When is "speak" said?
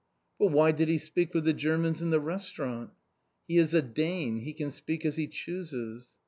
0.97-1.31, 4.71-5.05